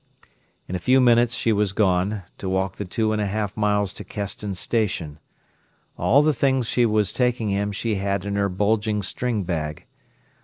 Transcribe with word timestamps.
In 0.67 0.73
a 0.75 0.79
few 0.79 0.99
minutes 0.99 1.35
she 1.35 1.53
was 1.53 1.73
gone, 1.73 2.23
to 2.39 2.49
walk 2.49 2.77
the 2.77 2.85
two 2.85 3.11
and 3.11 3.21
a 3.21 3.27
half 3.27 3.55
miles 3.55 3.93
to 3.93 4.03
Keston 4.03 4.55
Station. 4.55 5.19
All 5.95 6.23
the 6.23 6.33
things 6.33 6.67
she 6.67 6.87
was 6.87 7.13
taking 7.13 7.49
him 7.51 7.71
she 7.71 7.93
had 8.01 8.25
in 8.25 8.35
her 8.35 8.49
bulging 8.49 9.03
string 9.03 9.43
bag. 9.43 9.85